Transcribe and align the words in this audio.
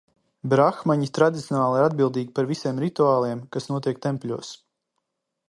Brahmaņi 0.51 1.09
tradicionāli 1.17 1.77
ir 1.81 1.85
atbildīgi 1.89 2.33
par 2.39 2.49
visiem 2.53 2.81
rituāliem, 2.85 3.45
kas 3.57 3.71
notiek 3.75 4.03
tempļos. 4.09 4.53